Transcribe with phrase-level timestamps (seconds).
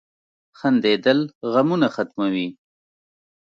[0.59, 1.19] •خندېدل
[1.51, 2.47] غمونه ختموي.